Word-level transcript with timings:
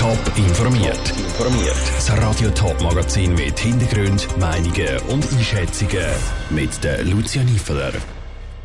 Top 0.00 0.18
informiert. 0.34 1.10
Informiert. 1.10 1.76
Das 1.94 2.10
Radio 2.16 2.48
Top 2.52 2.80
Magazin 2.80 3.34
mit 3.34 3.58
Hintergrund, 3.58 4.26
Meinungen 4.38 4.98
und 5.10 5.30
Einschätzungen 5.30 6.06
mit 6.48 6.82
der 6.82 7.04
Lucia 7.04 7.44
Niefeler. 7.44 7.92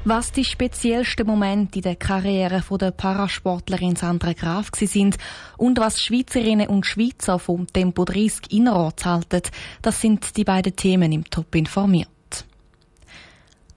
Was 0.06 0.32
die 0.32 0.46
speziellsten 0.46 1.28
Momente 1.28 1.79
in 1.79 1.82
der 1.82 1.98
Karriere 1.98 2.63
der 2.79 2.92
Parasportlerin 2.92 3.98
Sandra 3.98 4.32
Graf 4.32 4.70
sind 4.79 5.18
und 5.58 5.78
was 5.78 6.02
Schweizerinnen 6.02 6.69
und 6.69 6.85
Schweizer 6.85 7.38
vom 7.38 7.67
Tempo 7.67 8.06
30 8.06 8.54
innerorts 8.54 9.04
halten, 9.04 9.42
das 9.81 9.99
sind 9.99 10.38
die 10.38 10.46
beiden 10.46 10.78
Themen 10.78 11.12
im 11.12 11.26
Top 11.26 11.54
informiert. 11.54 12.15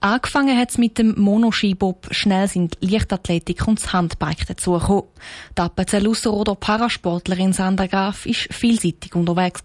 Angefangen 0.01 0.57
hat 0.57 0.69
es 0.69 0.77
mit 0.77 0.97
dem 0.97 1.19
Monoskibob, 1.19 2.07
schnell 2.11 2.47
sind 2.47 2.77
Leichtathletik 2.79 3.67
und 3.67 3.81
das 3.81 3.91
Handbike 3.91 4.47
dazugekommen. 4.47 5.09
Die 5.57 5.61
Appenzellusseroder 5.61 6.55
Parasportlerin 6.55 7.51
Sandra 7.51 7.87
Graf 7.87 8.25
war 8.25 8.33
vielseitig 8.33 9.13
unterwegs 9.13 9.61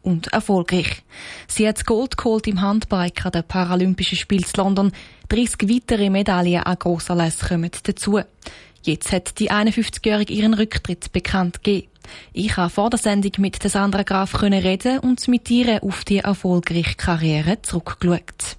und 0.00 0.28
erfolgreich. 0.28 1.02
Sie 1.48 1.68
hat 1.68 1.84
Gold 1.84 2.16
geholt 2.16 2.46
im 2.46 2.62
Handbike 2.62 3.26
an 3.26 3.32
den 3.32 3.44
Paralympischen 3.44 4.16
Spielen 4.16 4.44
in 4.44 4.56
London. 4.56 4.92
30 5.28 5.68
weitere 5.68 6.08
Medaillen 6.08 6.62
an 6.62 6.78
Grossanlässen 6.78 7.48
kommen 7.48 7.70
dazu. 7.82 8.20
Jetzt 8.84 9.12
hat 9.12 9.38
die 9.38 9.50
51-Jährige 9.50 10.32
ihren 10.32 10.54
Rücktritt 10.54 11.12
bekannt 11.12 11.62
gegeben. 11.62 11.88
Ich 12.32 12.56
habe 12.56 12.70
vor 12.70 12.88
der 12.88 12.98
Sendung 12.98 13.32
mit 13.38 13.62
Sandra 13.62 14.02
Graf 14.02 14.42
reden 14.42 14.98
und 15.00 15.28
mit 15.28 15.50
ihr 15.50 15.82
auf 15.82 16.04
die 16.04 16.18
erfolgreiche 16.18 16.94
Karriere 16.96 17.60
zurückgeschaut. 17.60 18.56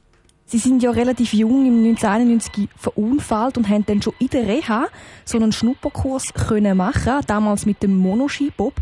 Sie 0.56 0.70
sind 0.70 0.82
ja 0.82 0.92
relativ 0.92 1.34
jung 1.34 1.66
im 1.66 1.84
1991 1.84 2.70
verunfallt 2.78 3.58
und 3.58 3.68
haben 3.68 3.86
dann 3.86 4.02
schon 4.02 4.14
in 4.20 4.30
der 4.30 4.48
Reha 4.48 4.88
so 5.26 5.38
einen 5.38 5.52
Schnupperkurs 5.52 6.34
können 6.34 6.78
machen, 6.78 7.20
damals 7.28 7.66
mit 7.66 7.84
dem 7.84 7.98
Monoskibob. 7.98 8.74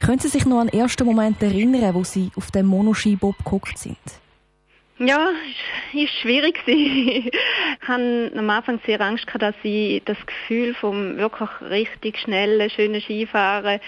Können 0.00 0.18
Sie 0.18 0.26
sich 0.26 0.44
noch 0.44 0.58
an 0.58 0.66
den 0.66 0.80
ersten 0.80 1.06
Moment 1.06 1.40
erinnern, 1.40 1.94
wo 1.94 2.02
Sie 2.02 2.32
auf 2.34 2.50
dem 2.50 2.66
Monoskibob 2.66 3.38
geguckt 3.38 3.78
sind? 3.78 3.96
Ja, 4.98 5.28
war 5.92 6.08
schwierig. 6.20 6.58
ich 6.66 7.30
hatte 7.86 8.32
am 8.36 8.50
Anfang 8.50 8.80
sehr 8.84 9.00
Angst, 9.00 9.26
dass 9.38 9.54
ich 9.62 10.02
das 10.04 10.18
Gefühl 10.26 10.74
vom 10.74 11.16
wirklich 11.16 11.48
richtig 11.60 12.18
schnellen, 12.18 12.68
schönen 12.70 13.00
Skifahren 13.00 13.78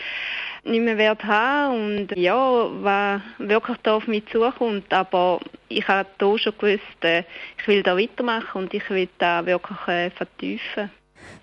nicht 0.65 0.81
mehr 0.81 0.97
werde 0.97 1.27
haben 1.27 1.75
und 1.75 2.17
ja, 2.17 2.69
was 2.83 3.21
wirklich 3.39 3.79
da 3.83 3.97
auf 3.97 4.07
mich 4.07 4.27
zukommt. 4.31 4.93
Aber 4.93 5.41
ich 5.77 5.89
habe 5.89 6.09
da 6.19 6.39
schon 6.39 6.53
gewusst, 6.59 6.83
äh, 7.03 7.25
ich 7.59 7.67
will 7.67 7.83
da 7.83 7.97
weitermachen 7.97 8.63
und 8.63 8.75
ich 8.75 8.89
will 8.91 9.09
da 9.19 9.45
wirklich 9.45 9.79
äh, 9.89 10.11
vertiefen. 10.11 10.91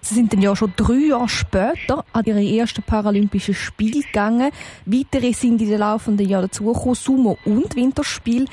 Sie 0.02 0.16
sind 0.16 0.34
dann 0.34 0.42
ja 0.42 0.56
schon 0.56 0.74
drei 0.76 1.08
Jahre 1.10 1.30
später 1.30 2.06
an 2.14 2.24
Ihre 2.26 2.44
ersten 2.44 2.84
Paralympischen 2.84 3.54
Spiele 3.54 4.02
gegangen. 4.02 4.52
Weitere 4.86 5.34
sind 5.34 5.62
in 5.62 5.70
den 5.70 5.80
laufenden 5.80 6.28
Jahren 6.28 6.44
dazugekommen, 6.44 6.96
Sumo 6.96 7.38
und 7.46 7.76
Winterspiel. 7.76 8.46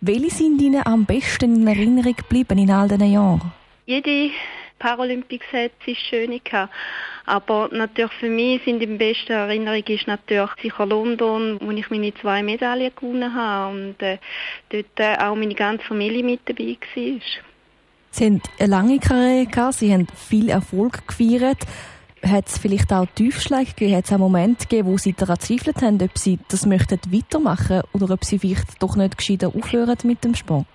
Welche 0.00 0.30
sind 0.30 0.60
Ihnen 0.62 0.86
am 0.86 1.04
besten 1.04 1.56
in 1.56 1.66
Erinnerung 1.66 2.16
geblieben 2.16 2.58
in 2.58 2.70
all 2.70 2.88
diesen 2.88 3.12
Jahren? 3.12 3.52
Jede 3.86 4.30
Paralympics 4.78 5.46
hat 5.52 5.72
sich 5.84 5.98
schön 5.98 6.40
gehabt. 6.42 6.72
Aber 7.30 7.68
natürlich 7.70 8.12
für 8.14 8.28
mich 8.28 8.60
sind 8.64 8.80
die 8.80 8.86
beste 8.86 9.34
Erinnerung 9.34 9.84
ist 9.86 10.08
natürlich 10.08 10.50
sicher 10.60 10.84
London, 10.84 11.58
wo 11.60 11.70
ich 11.70 11.88
meine 11.88 12.12
zwei 12.14 12.42
Medaillen 12.42 12.90
gewonnen 12.92 13.32
habe 13.32 13.72
und 13.72 14.02
äh, 14.02 14.18
dort 14.70 14.86
äh, 14.96 15.16
auch 15.16 15.36
meine 15.36 15.54
ganze 15.54 15.84
Familie 15.84 16.24
mit 16.24 16.40
dabei 16.46 16.76
war. 16.96 17.20
Sie 18.10 18.24
haben 18.24 18.42
eine 18.58 18.68
lange 18.68 18.98
Karriere 18.98 19.46
gehabt, 19.46 19.74
Sie 19.74 19.92
haben 19.92 20.08
viel 20.08 20.48
Erfolg 20.48 21.06
gefeiert. 21.06 21.58
Hat 22.26 22.48
es 22.48 22.58
vielleicht 22.58 22.92
auch 22.92 23.06
Tiefschläge 23.14 23.74
gegeben? 23.74 23.96
Hat 23.96 24.06
es 24.06 24.12
auch 24.12 24.18
Momente 24.18 24.66
gegeben, 24.66 24.88
wo 24.88 24.98
Sie 24.98 25.12
daran 25.12 25.38
zweifelt 25.38 25.82
haben, 25.82 26.02
ob 26.02 26.18
Sie 26.18 26.40
das 26.48 26.66
möchten 26.66 26.98
weitermachen 27.12 27.82
oder 27.92 28.12
ob 28.12 28.24
Sie 28.24 28.40
vielleicht 28.40 28.82
doch 28.82 28.96
nicht 28.96 29.16
gescheiter 29.16 29.52
aufhören 29.54 29.98
mit 30.02 30.24
dem 30.24 30.34
Sport? 30.34 30.66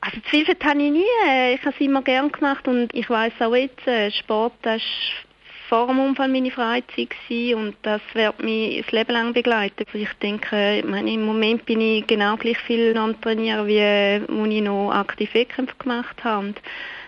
Also 0.00 0.18
zweifelt 0.28 0.64
habe 0.64 0.82
ich 0.82 0.90
nie. 0.90 1.54
Ich 1.54 1.60
habe 1.60 1.72
es 1.72 1.80
immer 1.80 2.02
gern 2.02 2.32
gemacht 2.32 2.66
und 2.66 2.92
ich 2.92 3.08
weiß 3.08 3.34
auch 3.42 3.54
jetzt, 3.54 3.86
äh, 3.86 4.10
Sport 4.10 4.54
das 4.62 4.82
ist 4.82 5.25
vor 5.68 5.88
dem 5.88 5.98
Unfall 5.98 6.28
meine 6.28 6.50
Freizeit 6.50 7.10
gewesen 7.10 7.54
und 7.58 7.76
das 7.82 8.00
wird 8.14 8.42
mich 8.42 8.82
das 8.82 8.92
Leben 8.92 9.12
lang 9.12 9.32
begleiten. 9.32 9.84
Ich 9.92 10.12
denke, 10.22 10.78
ich 10.78 10.84
meine, 10.84 11.12
im 11.12 11.24
Moment 11.24 11.66
bin 11.66 11.80
ich 11.80 12.06
genau 12.06 12.36
gleich 12.36 12.58
viel 12.58 12.96
am 12.96 13.20
Trainieren, 13.20 13.66
wie 13.66 13.80
als 13.80 14.52
ich 14.52 14.62
noch 14.62 14.92
aktiv 14.92 15.34
Wettkämpfe 15.34 15.74
gemacht 15.78 16.22
habe. 16.22 16.46
Und 16.46 16.60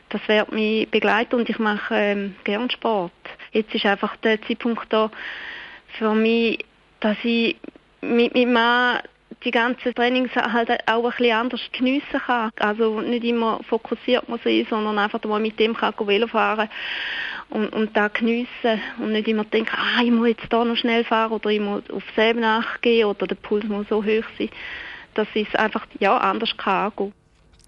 das 0.08 0.26
wird 0.26 0.52
mich 0.52 0.88
begleiten 0.90 1.36
und 1.36 1.48
ich 1.48 1.58
mache 1.58 1.94
ähm, 1.94 2.36
gern 2.44 2.70
Sport. 2.70 3.12
Jetzt 3.52 3.74
ist 3.74 3.86
einfach 3.86 4.16
der 4.16 4.42
Zeitpunkt 4.42 4.92
da 4.92 5.10
für 5.98 6.14
mich, 6.14 6.64
dass 7.00 7.16
ich 7.22 7.56
mit 8.00 8.34
meinem 8.34 8.52
Mann 8.52 9.00
die 9.44 9.50
ganzen 9.50 9.94
Trainings 9.94 10.34
halt 10.34 10.70
auch 10.88 11.04
ein 11.04 11.10
bisschen 11.10 11.36
anders 11.36 11.60
geniessen 11.72 12.20
kann. 12.26 12.50
Also 12.58 13.00
nicht 13.00 13.24
immer 13.24 13.60
fokussiert 13.68 14.28
man 14.28 14.40
sein, 14.42 14.66
sondern 14.68 14.98
einfach 14.98 15.22
mal 15.24 15.38
mit 15.38 15.60
dem 15.60 15.76
kann 15.76 15.94
Velo 15.98 16.26
fahren 16.26 16.68
und, 17.50 17.72
und 17.72 17.96
da 17.96 18.08
geniessen 18.08 18.80
und 18.98 19.12
nicht 19.12 19.28
immer 19.28 19.44
denken, 19.44 19.74
ah, 19.74 20.02
ich 20.02 20.10
muss 20.10 20.28
jetzt 20.28 20.46
da 20.50 20.64
noch 20.64 20.76
schnell 20.76 21.04
fahren 21.04 21.32
oder 21.32 21.50
ich 21.50 21.60
muss 21.60 21.88
auf 21.90 22.02
selben 22.14 22.40
nachgehen 22.40 23.06
oder 23.06 23.26
der 23.26 23.36
Puls 23.36 23.64
muss 23.64 23.88
so 23.88 24.04
hoch 24.04 24.24
sein, 24.38 24.50
dass 25.14 25.28
ich 25.34 25.48
es 25.48 25.54
einfach 25.54 25.86
ja, 25.98 26.16
anders 26.18 26.56
kann 26.56 26.92
angehen. 26.92 27.12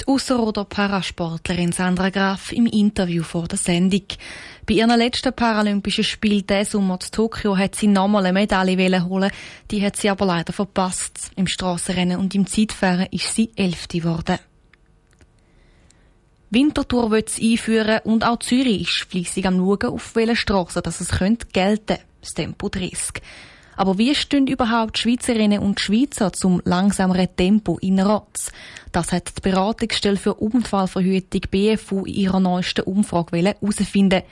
Die 0.00 0.08
Ausserrhoder 0.08 0.64
Parasportlerin 0.64 1.72
Sandra 1.72 2.08
Graf 2.08 2.52
im 2.52 2.64
Interview 2.64 3.22
vor 3.22 3.48
der 3.48 3.58
Sendung. 3.58 4.04
Bei 4.66 4.74
ihren 4.74 4.98
letzten 4.98 5.32
Paralympischen 5.32 6.04
Spielen 6.04 6.46
diesen 6.46 6.64
Sommer 6.64 6.98
in 7.02 7.10
Tokio 7.10 7.56
hat 7.56 7.74
sie 7.74 7.86
nochmal 7.86 8.24
eine 8.24 8.32
Medaille 8.32 9.04
holen. 9.04 9.30
Die 9.70 9.84
hat 9.84 9.96
sie 9.96 10.08
aber 10.08 10.24
leider 10.24 10.54
verpasst. 10.54 11.32
Im 11.36 11.46
Strassenrennen 11.46 12.18
und 12.18 12.34
im 12.34 12.46
Zeitfahren 12.46 13.08
ist 13.10 13.34
sie 13.34 13.50
Elfte 13.56 13.98
geworden. 13.98 14.38
Winterthur 16.52 17.12
wird 17.12 17.28
es 17.28 17.40
einführen 17.40 18.00
und 18.02 18.26
auch 18.26 18.40
Zürich 18.40 18.80
ist 18.80 19.06
fleissig 19.08 19.46
am 19.46 19.58
Schauen, 19.58 19.94
auf 19.94 20.16
welchen 20.16 20.34
Strassen 20.34 20.82
das 20.82 21.00
es 21.00 21.10
könnte 21.10 21.46
gelten, 21.52 21.98
das 22.20 22.34
Tempo 22.34 22.68
30. 22.68 23.22
Aber 23.76 23.98
wie 23.98 24.12
stehen 24.16 24.48
überhaupt 24.48 24.98
Schweizerinnen 24.98 25.60
und 25.60 25.78
Schweizer 25.78 26.32
zum 26.32 26.60
langsameren 26.64 27.28
Tempo 27.36 27.78
innerorts? 27.78 28.50
Das 28.90 29.12
hat 29.12 29.32
die 29.38 29.48
Beratungsstelle 29.48 30.16
für 30.16 30.34
Unfallverhütung 30.34 31.42
BFU 31.52 32.04
in 32.04 32.14
ihrer 32.14 32.40
neuesten 32.40 32.82
Umfrage 32.82 33.36
herausfinden. 33.36 34.22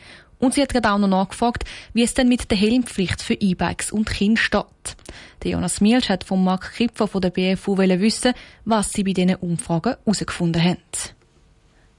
Und 0.41 0.55
sie 0.55 0.63
hat 0.63 0.71
gerade 0.71 0.91
auch 0.91 0.99
noch 0.99 1.07
nachgefragt, 1.07 1.65
wie 1.93 2.03
es 2.03 2.15
denn 2.15 2.29
mit 2.29 2.51
der 2.51 2.59
Helmpflicht 2.59 3.23
für 3.23 3.35
E-Bikes 3.35 3.93
und 3.93 4.11
Kinder 4.11 4.41
steht. 4.41 4.97
Der 5.45 5.53
Jonas 5.53 5.81
Mielsch 5.81 6.09
hat 6.09 6.25
von 6.25 6.43
Marc 6.43 6.73
Kipfer 6.75 7.07
von 7.07 7.23
der 7.23 7.31
BFU 7.31 7.79
wissen, 7.79 8.35
was 8.65 8.93
sie 8.93 9.05
bei 9.05 9.13
diesen 9.13 9.37
Umfragen 9.37 9.95
herausgefunden 10.05 10.63
haben. 10.63 10.79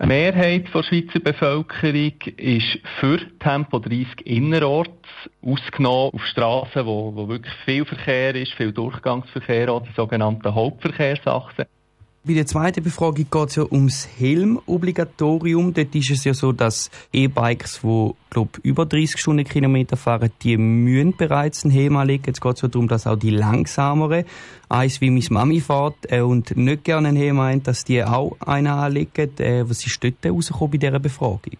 Eine 0.01 0.13
Mehrheit 0.13 0.73
der 0.73 0.81
Schweizer 0.81 1.19
Bevölkerung 1.19 2.13
ist 2.37 2.79
für 3.01 3.19
Tempo 3.37 3.79
30 3.79 4.25
innerorts, 4.25 4.93
ausgenommen 5.41 6.11
auf 6.13 6.25
Strassen, 6.25 6.85
wo, 6.85 7.13
wo 7.13 7.27
wirklich 7.27 7.53
viel 7.65 7.83
Verkehr 7.83 8.33
ist, 8.33 8.53
viel 8.53 8.71
Durchgangsverkehr, 8.71 9.69
auch 9.69 9.83
die 9.83 9.91
sogenannten 9.91 10.55
Hauptverkehrsachsen. 10.55 11.65
Bei 12.29 12.35
der 12.35 12.45
zweiten 12.45 12.83
Befragung 12.83 13.25
geht 13.31 13.49
es 13.49 13.55
ja 13.55 13.63
ums 13.71 14.07
Helmobligatorium. 14.19 15.73
Dort 15.73 15.95
ist 15.95 16.11
es 16.11 16.25
ja 16.25 16.35
so, 16.35 16.51
dass 16.51 16.91
E-Bikes, 17.11 17.79
die 17.81 18.11
glaub, 18.29 18.59
über 18.61 18.85
30 18.85 19.19
Stundenkilometer 19.19 19.97
fahren, 19.97 20.29
die 20.43 20.55
müssen 20.55 21.17
bereits 21.17 21.63
einen 21.63 21.73
Helm 21.73 21.95
anlegen. 21.95 22.25
Jetzt 22.27 22.39
geht 22.39 22.53
es 22.53 22.61
ja 22.61 22.67
darum, 22.67 22.87
dass 22.87 23.07
auch 23.07 23.15
die 23.15 23.31
langsameren, 23.31 24.25
eins 24.69 25.01
wie 25.01 25.09
meine 25.09 25.25
Mami 25.27 25.59
fährt 25.59 25.95
äh, 26.07 26.21
und 26.21 26.55
nicht 26.55 26.83
gerne 26.83 27.07
einen 27.07 27.17
Helm 27.17 27.39
ein, 27.39 27.63
dass 27.63 27.83
die 27.83 28.03
auch 28.03 28.37
einen 28.41 28.67
anlegen. 28.67 29.31
Äh, 29.39 29.67
was 29.67 29.83
ist 29.87 30.03
dort 30.03 30.23
rausgekommen 30.23 30.73
bei 30.73 30.77
dieser 30.77 30.99
Befragung? 30.99 31.57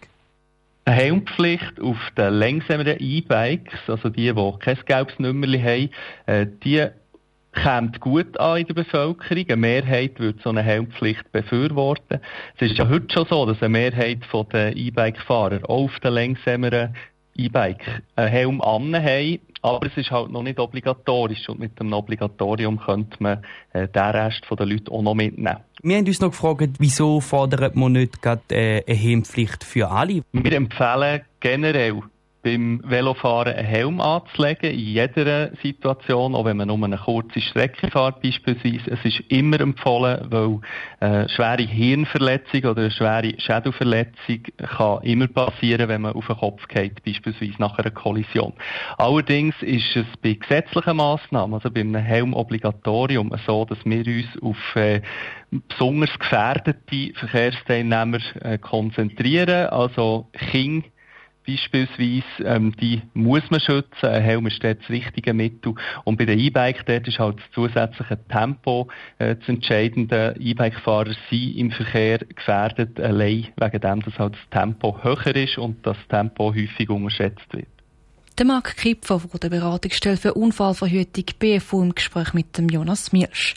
Eine 0.84 0.96
Helmpflicht 0.96 1.80
auf 1.80 1.98
den 2.16 2.34
langsameren 2.34 2.96
E-Bikes, 3.00 3.80
also 3.88 4.08
die, 4.08 4.32
die 4.32 4.52
kein 4.60 4.78
gelbes 4.86 5.18
Nummerchen 5.18 5.64
haben, 5.64 5.90
äh, 6.26 6.46
die 6.62 6.90
kommt 7.52 8.00
gut 8.00 8.38
an 8.38 8.60
in 8.60 8.66
der 8.66 8.74
Bevölkerung. 8.74 9.44
Eine 9.48 9.56
Mehrheit 9.56 10.18
würde 10.18 10.38
so 10.42 10.50
eine 10.50 10.62
Helmpflicht 10.62 11.30
befürworten. 11.32 12.20
Es 12.56 12.70
ist 12.70 12.78
ja 12.78 12.88
heute 12.88 13.12
schon 13.12 13.26
so, 13.28 13.46
dass 13.46 13.60
eine 13.62 13.70
Mehrheit 13.70 14.20
der 14.52 14.76
E-Bike-Fahrer 14.76 15.68
auf 15.68 15.98
den 16.00 16.14
längsameren 16.14 16.94
E-Bike 17.36 18.02
einen 18.16 18.28
Helm 18.28 18.62
haben, 18.62 19.38
aber 19.62 19.86
es 19.86 19.96
ist 19.96 20.10
halt 20.10 20.30
noch 20.30 20.42
nicht 20.42 20.58
obligatorisch 20.58 21.48
und 21.48 21.60
mit 21.60 21.78
dem 21.78 21.92
Obligatorium 21.92 22.78
könnte 22.80 23.16
man 23.20 23.44
äh, 23.72 23.88
den 23.88 24.02
Rest 24.02 24.44
der 24.50 24.66
Leute 24.66 24.90
auch 24.90 25.02
noch 25.02 25.14
mitnehmen. 25.14 25.58
Wir 25.82 25.96
haben 25.96 26.06
uns 26.06 26.20
noch 26.20 26.30
gefragt, 26.30 26.76
wieso 26.78 27.20
fordert 27.20 27.76
man 27.76 27.92
nicht 27.92 28.20
gerade 28.22 28.42
äh, 28.50 28.82
eine 28.86 28.96
Helmpflicht 28.96 29.64
für 29.64 29.90
alle? 29.90 30.22
Wir 30.32 30.52
empfehlen 30.52 31.22
generell 31.40 32.02
beim 32.42 32.80
Velofahren 32.84 33.54
einen 33.54 33.66
Helm 33.66 34.00
anzulegen, 34.00 34.70
in 34.70 34.78
jeder 34.78 35.50
Situation, 35.62 36.34
auch 36.34 36.44
wenn 36.44 36.56
man 36.56 36.68
nur 36.68 36.82
eine 36.82 36.96
kurze 36.96 37.40
Strecke 37.40 37.90
fährt 37.90 38.22
beispielsweise. 38.22 38.90
Es 38.90 39.04
ist 39.04 39.20
immer 39.28 39.60
empfohlen, 39.60 40.26
weil 40.30 40.60
eine 41.00 41.28
schwere 41.28 41.62
Hirnverletzung 41.62 42.64
oder 42.64 42.82
eine 42.82 42.90
schwere 42.90 43.34
Schädelverletzung 43.38 44.42
kann 44.56 45.02
immer 45.02 45.26
passieren, 45.26 45.88
wenn 45.88 46.02
man 46.02 46.14
auf 46.14 46.26
den 46.26 46.36
Kopf 46.36 46.66
geht, 46.68 47.02
beispielsweise 47.04 47.54
nach 47.58 47.78
einer 47.78 47.90
Kollision. 47.90 48.54
Allerdings 48.96 49.54
ist 49.60 49.96
es 49.96 50.06
bei 50.22 50.34
gesetzlichen 50.34 50.96
Massnahmen, 50.96 51.54
also 51.54 51.70
bei 51.70 51.80
einem 51.80 51.96
Helmobligatorium, 51.96 53.34
so, 53.46 53.64
dass 53.66 53.78
wir 53.84 54.06
uns 54.06 54.42
auf 54.42 54.76
äh, 54.76 55.02
besonders 55.68 56.18
gefährdete 56.18 57.12
Verkehrsteilnehmer 57.14 58.18
äh, 58.42 58.56
konzentrieren, 58.58 59.66
also 59.68 60.28
Kinder, 60.32 60.86
beispielsweise, 61.50 62.24
ähm, 62.44 62.74
die 62.80 63.02
muss 63.14 63.42
man 63.50 63.60
schützen. 63.60 64.06
Ein 64.06 64.22
Helm 64.22 64.46
ist 64.46 64.62
dort 64.62 64.80
das 64.80 64.90
richtige 64.90 65.34
Mittel. 65.34 65.74
Und 66.04 66.18
bei 66.18 66.24
den 66.24 66.38
E-Bike 66.38 66.84
dort 66.86 67.08
ist 67.08 67.18
halt 67.18 67.38
das 67.38 67.50
zusätzliche 67.52 68.18
Tempo 68.28 68.88
äh, 69.18 69.36
das 69.36 69.48
Entscheidende. 69.48 70.34
E-Bike-Fahrer 70.38 71.14
sind 71.28 71.56
im 71.56 71.70
Verkehr 71.70 72.18
gefährdet, 72.18 73.00
allein 73.00 73.48
wegen 73.56 73.80
dem, 73.80 74.02
dass 74.02 74.18
halt 74.18 74.34
das 74.34 74.50
Tempo 74.50 74.98
höher 75.02 75.36
ist 75.36 75.58
und 75.58 75.86
das 75.86 75.96
Tempo 76.08 76.54
häufig 76.54 76.88
unterschätzt 76.88 77.52
wird. 77.52 77.68
Der 78.38 78.46
Marc 78.46 78.76
Kipfer 78.76 79.20
von 79.20 79.40
der 79.40 79.50
Beratungsstelle 79.50 80.16
für 80.16 80.34
Unfallverhütung 80.34 81.24
BFU 81.38 81.82
im 81.82 81.94
Gespräch 81.94 82.32
mit 82.32 82.56
dem 82.56 82.68
Jonas 82.68 83.12
Mielsch. 83.12 83.54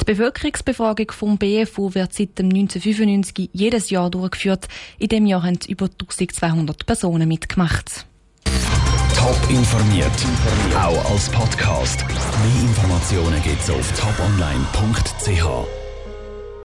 Die 0.00 0.04
Bevölkerungsbefragung 0.04 1.10
vom 1.10 1.38
BFU 1.38 1.94
wird 1.94 2.12
seit 2.14 2.38
dem 2.38 2.46
1995 2.46 3.50
jedes 3.52 3.90
Jahr 3.90 4.10
durchgeführt. 4.10 4.68
In 4.98 5.08
dem 5.08 5.26
Jahr 5.26 5.42
haben 5.42 5.58
über 5.66 5.86
1200 5.86 6.86
Personen 6.86 7.28
mitgemacht. 7.28 8.06
Top 9.16 9.50
informiert, 9.50 10.10
auch 10.76 11.10
als 11.10 11.28
Podcast. 11.30 12.04
Mehr 12.06 12.68
Informationen 12.68 13.42
gibt's 13.42 13.68
auf 13.68 13.92
toponline.ch. 14.00 15.77